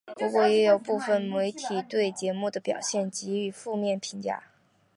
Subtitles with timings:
[0.15, 4.45] 不过也有部分媒体对节目的表现予以负面评价。